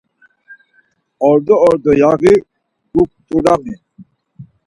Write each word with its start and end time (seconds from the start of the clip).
Ordo 1.29 1.53
ordo 1.67 1.91
yaği 2.01 2.33
gukturami? 2.93 3.73